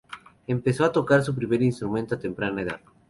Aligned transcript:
Empezó 0.47 0.83
a 0.83 0.91
tocar 0.91 1.21
su 1.21 1.35
primer 1.35 1.61
instrumento, 1.61 2.15
a 2.15 2.19
temprana 2.19 2.63
edad. 2.63 2.81